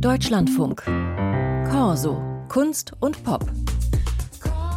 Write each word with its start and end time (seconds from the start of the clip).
Deutschlandfunk. 0.00 0.82
Corso. 1.70 2.22
Kunst 2.48 2.92
und 3.00 3.24
Pop. 3.24 3.50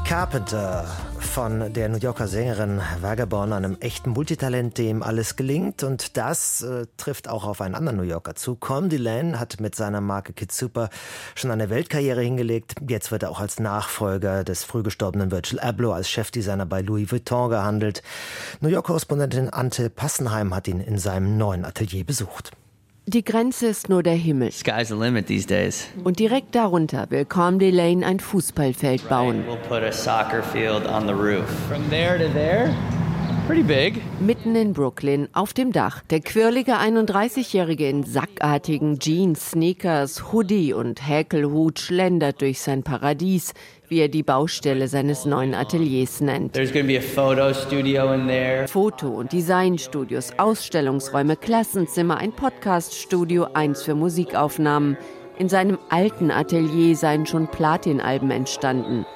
Carpenter 0.06 0.86
von 1.20 1.74
der 1.74 1.90
New 1.90 1.98
Yorker 1.98 2.28
Sängerin 2.28 2.82
Vagabond, 3.02 3.52
einem 3.52 3.78
echten 3.82 4.12
Multitalent, 4.12 4.78
dem 4.78 5.04
alles 5.04 5.36
gelingt. 5.36 5.84
Und 5.84 6.16
das 6.16 6.62
äh, 6.62 6.88
trifft 6.98 7.28
auch 7.28 7.46
auf 7.46 7.60
einen 7.60 7.76
anderen 7.76 7.98
New 7.98 8.04
Yorker 8.04 8.36
zu. 8.36 8.56
Colm 8.56 8.88
Delaney 8.88 9.34
hat 9.34 9.60
mit 9.60 9.76
seiner 9.76 10.02
Marke 10.02 10.32
Kid 10.32 10.52
Super 10.54 10.90
schon 11.36 11.52
eine 11.52 11.70
Weltkarriere 11.70 12.22
hingelegt. 12.22 12.76
Jetzt 12.88 13.12
wird 13.12 13.24
er 13.24 13.30
auch 13.30 13.42
als 13.42 13.60
Nachfolger 13.60 14.44
des 14.46 14.64
früh 14.64 14.84
gestorbenen 14.84 15.32
Virgil 15.32 15.60
Abloh 15.60 15.92
als 15.92 16.10
Chefdesigner 16.10 16.66
bei 16.66 16.82
Louis 16.82 17.12
Vuitton 17.12 17.50
gehandelt. 17.50 18.04
New 18.62 18.70
York-Korrespondentin 18.70 19.50
Ante 19.50 19.90
Passenheim 19.90 20.56
hat 20.56 20.68
ihn 20.68 20.80
in 20.80 20.98
seinem 20.98 21.38
neuen 21.38 21.66
Atelier 21.66 22.06
besucht. 22.06 22.52
Die 23.06 23.24
Grenze 23.24 23.68
ist 23.68 23.90
nur 23.90 24.04
der 24.04 24.14
Himmel. 24.14 24.52
Sky's 24.52 24.90
the 24.90 24.94
limit 24.94 25.28
these 25.28 25.48
days. 25.48 25.88
Und 26.04 26.20
direkt 26.20 26.54
darunter 26.54 27.08
will 27.10 27.26
Calm 27.26 27.58
Delane 27.58 28.06
ein 28.06 28.20
Fußballfeld 28.20 29.10
bauen. 29.10 29.44
We'll 29.48 29.58
put 29.68 29.82
a 29.82 29.92
soccer 29.92 30.44
field 30.44 30.86
on 30.86 31.08
the 31.08 31.14
roof. 31.14 31.50
From 31.68 31.90
there 31.90 32.20
to 32.20 32.32
there. 32.34 32.72
Mitten 34.20 34.56
in 34.56 34.74
Brooklyn, 34.74 35.28
auf 35.34 35.54
dem 35.54 35.72
Dach, 35.72 36.04
der 36.12 36.20
quirlige 36.20 36.76
31-Jährige 36.76 37.90
in 37.90 38.04
sackartigen 38.04 39.00
Jeans, 39.00 39.50
Sneakers, 39.50 40.32
Hoodie 40.32 40.72
und 40.72 41.08
Häkelhut 41.08 41.80
schlendert 41.80 42.42
durch 42.42 42.62
sein 42.62 42.84
Paradies, 42.84 43.56
wie 43.88 44.02
er 44.02 44.08
die 44.08 44.22
Baustelle 44.22 44.88
seines 44.88 45.26
neuen 45.26 45.56
Ateliers 45.56 46.22
nennt. 46.22 46.54
There's 46.54 46.72
gonna 46.72 46.86
be 46.86 47.00
a 47.00 47.02
photo 47.02 47.52
studio 47.52 48.14
in 48.14 48.28
there. 48.28 48.68
Foto- 48.68 49.18
und 49.18 49.34
Designstudios, 49.34 50.34
Ausstellungsräume, 50.38 51.36
Klassenzimmer, 51.36 52.18
ein 52.18 52.34
Podcaststudio, 52.34 53.48
eins 53.56 53.82
für 53.82 53.96
Musikaufnahmen. 53.96 54.96
In 55.40 55.50
seinem 55.50 55.80
alten 55.90 56.30
Atelier 56.30 56.96
seien 56.96 57.26
schon 57.26 57.48
Platinalben 57.48 58.30
entstanden. 58.30 59.08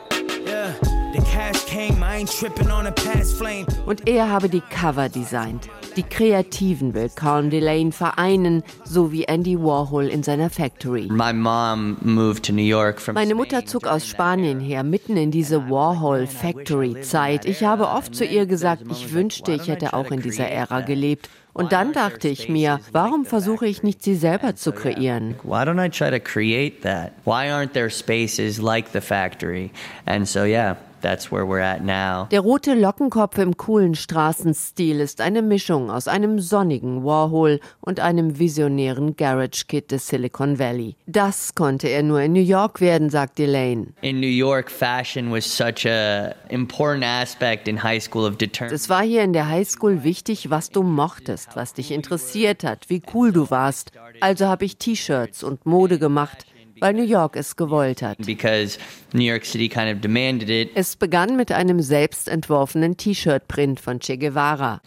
Und 3.85 4.07
er 4.07 4.29
habe 4.29 4.49
die 4.49 4.61
Cover 4.61 5.09
designt. 5.09 5.69
Die 5.95 6.01
Kreativen 6.01 6.95
will 6.95 7.09
Carl 7.13 7.49
Delane 7.49 7.91
vereinen, 7.91 8.63
so 8.83 9.11
wie 9.11 9.25
Andy 9.25 9.59
Warhol 9.59 10.07
in 10.07 10.23
seiner 10.23 10.49
Factory. 10.49 11.07
My 11.11 11.31
mom 11.31 11.97
moved 12.01 12.43
to 12.47 12.51
New 12.51 12.63
York 12.63 12.99
from 12.99 13.13
Meine 13.13 13.35
Mutter 13.35 13.63
zog 13.67 13.85
aus 13.85 14.07
Spanien 14.07 14.59
her, 14.59 14.83
mitten 14.83 15.15
in 15.15 15.29
diese 15.29 15.69
Warhol 15.69 16.25
Factory 16.25 16.99
Zeit. 17.01 17.45
Ich 17.45 17.63
habe 17.63 17.89
oft 17.89 18.15
zu 18.15 18.25
ihr 18.25 18.47
gesagt, 18.47 18.83
ich 18.89 19.13
wünschte, 19.13 19.51
ich 19.51 19.67
hätte 19.67 19.93
auch 19.93 20.09
in 20.09 20.21
dieser 20.21 20.47
Ära 20.47 20.81
gelebt. 20.81 21.29
Und 21.53 21.71
dann 21.71 21.93
dachte 21.93 22.27
ich 22.27 22.49
mir, 22.49 22.79
warum 22.91 23.25
versuche 23.25 23.67
ich 23.67 23.83
nicht, 23.83 24.01
sie 24.01 24.15
selber 24.15 24.55
zu 24.55 24.71
kreieren? 24.71 25.35
Why 25.43 25.61
don't 25.61 25.79
I 25.79 25.89
try 25.89 26.09
to 26.09 26.19
create 26.19 26.81
that? 26.81 27.11
Why 27.23 27.51
aren't 27.51 27.73
there 27.73 27.91
spaces 27.91 28.57
like 28.57 28.87
the 28.93 29.01
factory? 29.01 29.69
And 30.07 30.27
so 30.27 30.45
yeah, 30.45 30.77
that's 31.03 31.31
where 31.31 31.45
we're 31.45 31.61
at 31.61 31.83
now. 31.83 32.27
Der 32.31 32.39
rote 32.39 32.73
Lockenkopf 32.73 33.37
im 33.37 33.57
coolen 33.57 33.93
Straßenstil 33.93 34.99
ist 34.99 35.21
eine 35.21 35.41
Mischung 35.41 35.91
aus 35.91 36.07
einem 36.07 36.39
sonnigen 36.39 37.03
Warhol 37.03 37.59
und 37.81 37.99
einem 37.99 38.39
visionären 38.39 39.15
Garage 39.15 39.65
Kid 39.67 39.91
des 39.91 40.07
Silicon 40.07 40.57
Valley. 40.57 40.95
Das 41.05 41.53
konnte 41.53 41.89
er 41.89 42.01
nur 42.01 42.21
in 42.21 42.33
New 42.33 42.41
York 42.41 42.81
werden, 42.81 43.09
sagt 43.09 43.39
Elaine. 43.39 43.93
In 44.01 44.19
New 44.19 44.27
York, 44.27 44.71
fashion 44.71 45.31
was 45.31 45.45
such 45.45 45.85
a 45.85 46.33
important 46.49 47.03
aspect 47.03 47.67
in 47.67 47.83
high 47.83 48.01
school 48.01 48.25
of. 48.25 48.37
Es 48.71 48.89
war 48.89 49.03
hier 49.03 49.23
in 49.23 49.33
der 49.33 49.47
Highschool 49.47 50.03
wichtig, 50.03 50.49
was 50.49 50.69
du 50.69 50.83
mochtest, 50.83 51.55
was 51.55 51.73
dich 51.73 51.91
interessiert 51.91 52.63
hat, 52.63 52.89
wie 52.89 53.01
cool 53.13 53.31
du 53.31 53.49
warst. 53.49 53.91
Also 54.21 54.47
habe 54.47 54.65
ich 54.65 54.77
T-Shirts 54.77 55.43
und 55.43 55.65
Mode 55.65 55.99
gemacht, 55.99 56.45
weil 56.79 56.93
New 56.93 57.03
York 57.03 57.35
es 57.35 57.55
gewollt 57.55 58.01
hat. 58.01 58.17
Because 58.25 58.77
New 59.13 59.23
York 59.23 59.45
City 59.45 59.69
kind 59.69 59.93
of 59.93 60.01
demanded 60.01 60.49
it. 60.49 60.71
Es 60.75 60.95
begann 60.95 61.35
mit 61.35 61.51
einem 61.51 61.79
selbst 61.81 62.27
entworfenen 62.27 62.97
T-Shirt-Print 62.97 63.79
von 63.79 63.99
Che 63.99 64.17
Guevara. 64.17 64.81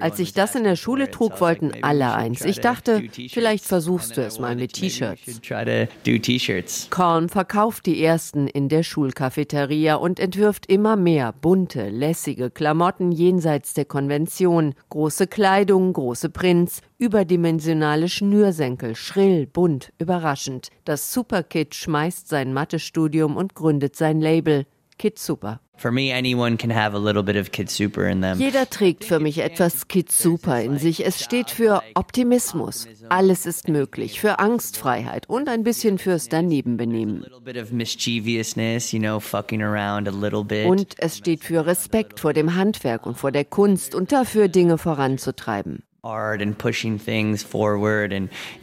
Als 0.00 0.18
ich 0.18 0.32
das 0.32 0.54
in 0.54 0.64
der 0.64 0.76
Schule 0.76 1.10
trug, 1.10 1.40
wollten 1.40 1.72
alle 1.82 2.14
eins. 2.14 2.44
Ich 2.44 2.60
dachte, 2.60 3.02
vielleicht 3.30 3.64
versuchst 3.64 4.16
du 4.16 4.22
es 4.22 4.38
mal 4.38 4.54
mit 4.56 4.72
T-shirts. 4.72 5.40
Korn 6.90 7.28
verkauft 7.28 7.86
die 7.86 8.02
ersten 8.02 8.46
in 8.46 8.68
der 8.68 8.82
Schulcafeteria 8.82 9.96
und 9.96 10.20
entwirft 10.20 10.66
immer 10.66 10.96
mehr 10.96 11.32
bunte, 11.32 11.88
lässige 11.88 12.50
Klamotten 12.50 13.12
jenseits 13.12 13.74
der 13.74 13.84
Konvention. 13.84 14.74
Große 14.90 15.26
Kleidung, 15.26 15.92
große 15.92 16.30
Prints, 16.30 16.80
überdimensionale 16.98 18.08
Schnürsenkel, 18.08 18.94
schrill, 18.94 19.46
bunt, 19.46 19.92
überraschend. 19.98 20.68
Das 20.84 21.12
Superkid 21.12 21.74
schmeißt 21.74 22.28
sein 22.28 22.52
Mathestudium 22.52 23.36
und 23.36 23.54
gründet 23.54 23.96
sein 23.96 24.20
Label. 24.20 24.66
Kid 24.98 25.18
Super. 25.18 25.60
For 25.78 25.92
me, 25.92 26.10
anyone 26.10 26.56
can 26.56 26.70
have 26.70 26.94
a 26.94 26.98
little 26.98 27.22
bit 27.22 27.36
of 27.36 27.52
Kid 27.52 27.68
Super 27.68 28.08
in 28.08 28.22
them. 28.22 28.38
Jeder 28.38 28.70
trägt 28.70 29.04
für 29.04 29.20
mich 29.20 29.38
etwas 29.38 29.88
Kid 29.88 30.10
Super 30.10 30.62
in 30.62 30.78
sich. 30.78 31.04
Es 31.04 31.22
steht 31.22 31.50
für 31.50 31.82
Optimismus. 31.94 32.88
Alles 33.10 33.44
ist 33.44 33.68
möglich. 33.68 34.18
Für 34.18 34.38
Angstfreiheit 34.38 35.28
und 35.28 35.50
ein 35.50 35.64
bisschen 35.64 35.98
fürs 35.98 36.30
Danebenbenehmen. 36.30 37.24
Und 40.66 40.94
es 40.98 41.18
steht 41.18 41.44
für 41.44 41.66
Respekt 41.66 42.20
vor 42.20 42.32
dem 42.32 42.54
Handwerk 42.54 43.04
und 43.04 43.18
vor 43.18 43.32
der 43.32 43.44
Kunst 43.44 43.94
und 43.94 44.12
dafür 44.12 44.48
Dinge 44.48 44.78
voranzutreiben. 44.78 45.82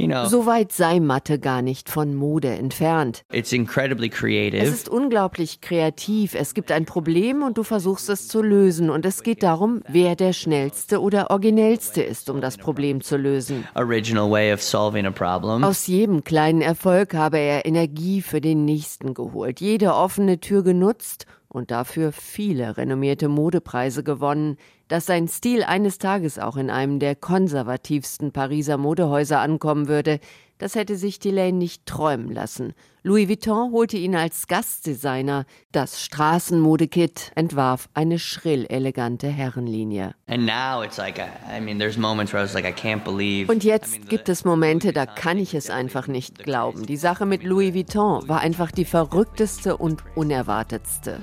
Know 0.08 0.26
Soweit 0.26 0.72
sei 0.72 1.00
Mathe 1.00 1.40
gar 1.40 1.62
nicht 1.62 1.90
von 1.90 2.16
Mode 2.16 2.50
entfernt. 2.50 3.26
it's 3.32 3.52
incredibly 3.52 4.10
Es 4.14 4.70
ist 4.70 4.90
unglaublich 4.90 5.62
kreativ. 5.62 6.36
Es 6.36 6.54
gibt 6.54 6.72
ein 6.72 6.86
Problem 6.86 7.44
und 7.44 7.58
du 7.58 7.64
versuchst 7.64 8.10
es 8.10 8.28
zu 8.28 8.42
lösen. 8.42 8.90
Und 8.90 9.06
es 9.06 9.24
geht 9.24 9.44
darum, 9.44 9.82
wer 9.88 10.16
der 10.16 10.34
schnellste 10.34 11.02
oder 11.02 11.32
originellste 11.32 12.02
ist, 12.02 12.30
um 12.30 12.42
das 12.42 12.58
Problem 12.58 13.02
zu 13.02 13.18
lösen. 13.18 13.68
original 13.76 14.30
way 14.30 14.54
of 14.54 14.62
solving 14.62 15.06
a 15.06 15.12
problem 15.12 15.64
Aus 15.64 15.88
jedem 15.88 16.24
kleinen 16.24 16.62
Erfolg 16.62 17.14
habe 17.14 17.40
er 17.40 17.66
Energie 17.66 18.22
für 18.22 18.42
den 18.42 18.66
nächsten 18.66 19.14
geholt, 19.14 19.60
jede 19.60 19.94
offene 19.94 20.40
Tür 20.40 20.64
genutzt 20.64 21.26
und 21.54 21.72
dafür 21.72 22.12
viele 22.12 22.76
renommierte 22.76 23.30
Modepreise 23.30 24.04
gewonnen. 24.04 24.58
Dass 24.90 25.06
sein 25.06 25.28
Stil 25.28 25.64
eines 25.64 26.00
Tages 26.00 26.40
auch 26.40 26.58
in 26.58 26.70
einem 26.70 27.00
der 27.00 27.16
konservativsten 27.16 28.32
Pariser 28.34 28.78
Modehäuser 28.78 29.40
ankommen 29.40 29.88
würde, 29.88 30.20
das 30.58 30.76
hätte 30.76 30.96
sich 30.96 31.20
Delane 31.20 31.54
nicht 31.58 31.86
träumen 31.86 32.32
lassen. 32.32 32.74
Louis 33.06 33.28
Vuitton 33.28 33.74
holte 33.74 33.98
ihn 33.98 34.16
als 34.16 34.48
Gastdesigner. 34.48 35.46
Das 35.74 36.02
Straßenmodekit 36.02 37.34
entwarf 37.36 37.90
eine 37.94 38.18
schrill 38.18 38.66
elegante 38.70 39.28
Herrenlinie. 39.28 40.16
like 40.98 41.20
I 41.20 41.60
mean 41.60 41.80
like 41.80 43.50
Und 43.50 43.64
jetzt 43.66 44.08
gibt 44.08 44.30
es 44.30 44.46
Momente, 44.46 44.94
da 44.94 45.06
kann 45.06 45.38
ich 45.38 45.54
es 45.54 45.70
einfach 45.70 46.08
nicht 46.08 46.46
glauben. 46.46 46.86
Die 46.86 46.96
Sache 46.96 47.26
mit 47.26 47.44
Louis 47.44 47.74
Vuitton 47.74 48.26
war 48.30 48.40
einfach 48.40 48.72
die 48.72 48.86
verrückteste 48.86 49.76
und 49.76 50.02
unerwartetste. 50.16 51.20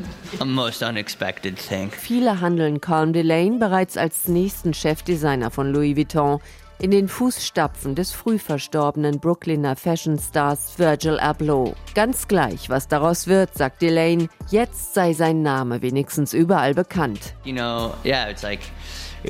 Viele 1.93 2.41
handeln 2.43 2.83
Calm 2.83 3.15
Delane 3.15 3.59
bereits 3.59 3.97
als 3.97 4.29
nächsten 4.29 4.75
Chefdesigner 4.75 5.51
von 5.51 5.73
Louis 5.73 5.97
Vuitton 5.97 6.41
in 6.81 6.91
den 6.91 7.09
Fußstapfen 7.09 7.95
des 7.95 8.13
früh 8.13 8.39
verstorbenen 8.39 9.21
Brooklyner 9.21 9.77
Fashion 9.77 10.19
Stars 10.19 10.79
Virgil 10.79 11.19
Abloh. 11.19 11.75
Ganz 11.95 12.27
gleich, 12.27 12.71
was 12.71 12.89
daraus 12.89 13.27
wird, 13.27 13.55
sagt 13.55 13.83
Delane, 13.83 14.29
jetzt 14.51 14.95
sei 14.95 15.13
sein 15.13 15.43
Name 15.43 15.83
wenigstens 15.83 16.33
überall 16.33 16.75
bekannt. 16.75 17.35
you 17.45 17.53
know 17.53 17.93
yeah 18.05 18.29
it's 18.31 18.43
like 18.43 18.61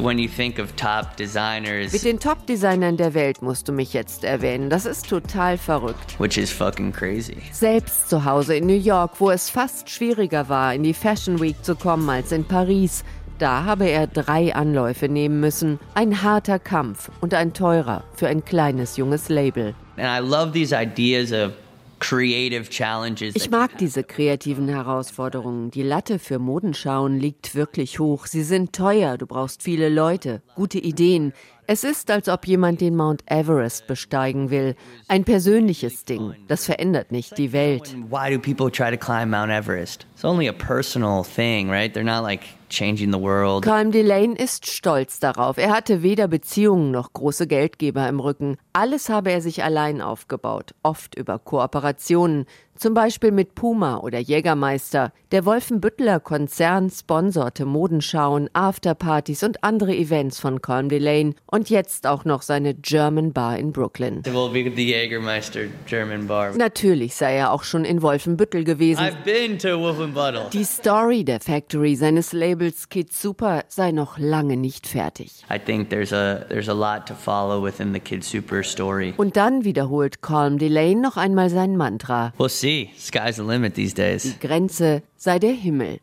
when 0.00 0.18
you 0.18 0.28
think 0.28 0.60
of 0.60 0.72
top 0.76 1.16
designers 1.16 1.92
Mit 1.92 2.04
den 2.04 2.20
Top-Designern 2.20 2.96
der 2.96 3.14
Welt 3.14 3.42
musst 3.42 3.66
du 3.66 3.72
mich 3.72 3.92
jetzt 3.92 4.22
erwähnen. 4.22 4.70
Das 4.70 4.86
ist 4.86 5.08
total 5.08 5.58
verrückt. 5.58 6.18
which 6.20 6.36
is 6.38 6.52
fucking 6.52 6.92
crazy 6.92 7.36
Selbst 7.50 8.08
zu 8.08 8.24
Hause 8.24 8.54
in 8.56 8.66
New 8.66 8.78
York, 8.78 9.12
wo 9.18 9.30
es 9.30 9.50
fast 9.50 9.90
schwieriger 9.90 10.48
war, 10.48 10.72
in 10.74 10.84
die 10.84 10.94
Fashion 10.94 11.40
Week 11.40 11.56
zu 11.64 11.74
kommen 11.74 12.08
als 12.08 12.30
in 12.30 12.44
Paris, 12.44 13.02
da 13.40 13.64
habe 13.64 13.88
er 13.88 14.06
drei 14.06 14.54
Anläufe 14.54 15.08
nehmen 15.08 15.40
müssen. 15.40 15.78
Ein 15.94 16.22
harter 16.22 16.58
Kampf 16.58 17.10
und 17.20 17.34
ein 17.34 17.52
teurer 17.52 18.04
für 18.14 18.28
ein 18.28 18.44
kleines 18.44 18.96
junges 18.96 19.28
Label. 19.28 19.74
and 19.96 20.06
I 20.06 20.18
love 20.26 20.52
these 20.52 20.72
ideas 20.74 21.32
of 21.32 21.52
creative 21.98 22.70
challenges 22.70 23.34
Ich 23.36 23.50
mag 23.50 23.76
diese 23.78 24.02
kreativen 24.02 24.68
Herausforderungen. 24.68 25.70
Die 25.70 25.82
Latte 25.82 26.18
für 26.18 26.38
Modenschauen 26.38 27.18
liegt 27.18 27.54
wirklich 27.54 27.98
hoch. 27.98 28.24
Sie 28.26 28.42
sind 28.42 28.72
teuer, 28.74 29.18
du 29.18 29.26
brauchst 29.26 29.62
viele 29.62 29.88
Leute, 29.90 30.40
gute 30.54 30.78
Ideen. 30.78 31.32
Es 31.66 31.84
ist, 31.84 32.10
als 32.10 32.28
ob 32.28 32.46
jemand 32.46 32.80
den 32.80 32.96
Mount 32.96 33.22
Everest 33.26 33.86
besteigen 33.86 34.50
will. 34.50 34.74
Ein 35.08 35.24
persönliches 35.24 36.04
Ding. 36.04 36.34
Das 36.48 36.64
verändert 36.64 37.12
nicht 37.12 37.36
die 37.38 37.52
Welt. 37.52 37.94
why 38.08 38.34
do 38.34 38.40
people 38.40 38.70
try 38.70 38.90
to 38.90 38.96
climb 38.96 39.30
Mount 39.30 39.50
Everest? 39.52 40.06
It's 40.14 40.24
only 40.24 40.48
a 40.48 40.52
personal 40.52 41.22
thing, 41.22 41.68
right? 41.70 41.92
They're 41.94 42.02
not 42.02 42.24
like 42.24 42.40
changing 42.70 43.12
the 43.12 43.20
world. 43.20 43.64
Calm 43.64 43.90
Delane 43.92 44.34
ist 44.34 44.66
stolz 44.70 45.18
darauf. 45.18 45.58
Er 45.58 45.70
hatte 45.70 46.02
weder 46.02 46.28
Beziehungen 46.28 46.90
noch 46.90 47.12
große 47.12 47.46
Geldgeber 47.46 48.08
im 48.08 48.20
Rücken. 48.20 48.56
Alles 48.72 49.08
habe 49.08 49.30
er 49.30 49.42
sich 49.42 49.62
allein 49.62 50.00
aufgebaut, 50.00 50.74
oft 50.82 51.14
über 51.14 51.38
Kooperationen, 51.38 52.46
zum 52.80 52.94
Beispiel 52.94 53.30
mit 53.30 53.54
Puma 53.54 53.98
oder 53.98 54.18
Jägermeister. 54.18 55.12
Der 55.32 55.44
Wolfenbütteler 55.44 56.18
Konzern 56.18 56.90
sponserte 56.90 57.66
Modenschauen, 57.66 58.48
Afterpartys 58.54 59.42
und 59.42 59.62
andere 59.62 59.94
Events 59.94 60.40
von 60.40 60.62
Calm 60.62 60.88
Delane 60.88 61.34
und 61.46 61.68
jetzt 61.68 62.06
auch 62.06 62.24
noch 62.24 62.40
seine 62.42 62.74
German 62.74 63.32
Bar 63.32 63.58
in 63.58 63.72
Brooklyn. 63.72 64.22
Bar. 66.26 66.56
Natürlich 66.56 67.14
sei 67.14 67.36
er 67.36 67.52
auch 67.52 67.64
schon 67.64 67.84
in 67.84 68.00
Wolfenbüttel 68.00 68.64
gewesen. 68.64 69.00
I've 69.00 69.24
been 69.24 69.58
to 69.58 69.78
Wolfenbüttel. 69.78 70.46
Die 70.52 70.64
Story 70.64 71.24
der 71.24 71.40
Factory 71.40 71.96
seines 71.96 72.32
Labels 72.32 72.88
Kid 72.88 73.12
Super 73.12 73.64
sei 73.68 73.92
noch 73.92 74.18
lange 74.18 74.56
nicht 74.56 74.86
fertig. 74.86 75.44
I 75.52 75.58
think 75.58 75.90
there's 75.90 76.12
a 76.12 76.46
there's 76.48 76.68
a 76.68 76.72
lot 76.72 77.06
to 77.06 77.14
follow 77.14 77.62
within 77.62 77.92
the 77.92 78.00
Kid 78.00 78.24
Super 78.24 78.62
story. 78.62 79.12
Und 79.18 79.36
dann 79.36 79.64
wiederholt 79.64 80.22
Calm 80.22 80.56
Delane 80.58 81.00
noch 81.00 81.18
einmal 81.18 81.50
sein 81.50 81.76
Mantra. 81.76 82.32
We'll 82.38 82.48
see. 82.70 82.90
Sky's 82.96 83.36
the 83.36 83.42
limit 83.42 83.74
these 83.74 83.94
days. 83.94 84.22
Die 84.22 84.38
Grenze 84.38 85.02
sei 85.16 85.38
der 85.38 85.52
Himmel. 85.52 86.00